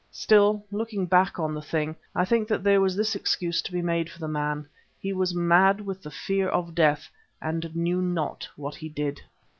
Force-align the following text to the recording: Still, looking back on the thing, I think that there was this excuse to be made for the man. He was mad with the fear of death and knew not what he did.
Still, 0.11 0.65
looking 0.71 1.05
back 1.05 1.37
on 1.37 1.53
the 1.53 1.61
thing, 1.61 1.95
I 2.15 2.25
think 2.25 2.47
that 2.47 2.63
there 2.63 2.81
was 2.81 2.95
this 2.95 3.13
excuse 3.15 3.61
to 3.61 3.71
be 3.71 3.83
made 3.83 4.09
for 4.09 4.17
the 4.17 4.27
man. 4.27 4.67
He 4.99 5.13
was 5.13 5.35
mad 5.35 5.79
with 5.79 6.01
the 6.01 6.09
fear 6.09 6.49
of 6.49 6.73
death 6.73 7.07
and 7.39 7.75
knew 7.75 8.01
not 8.01 8.49
what 8.55 8.73
he 8.73 8.89
did. 8.89 9.21